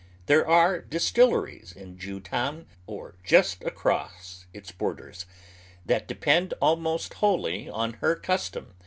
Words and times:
There 0.25 0.47
are 0.47 0.81
disfcilleriee 0.81 1.77
in 1.77 1.95
Jewtown, 1.99 2.65
or 2.87 3.13
just 3.23 3.63
across 3.63 4.47
its 4.51 4.71
borders, 4.71 5.27
tliat 5.87 6.07
de 6.07 6.15
pend 6.15 6.55
ahnoet 6.59 7.13
wholly 7.13 7.69
on 7.69 7.97
Iter 8.01 8.15
custom. 8.15 8.73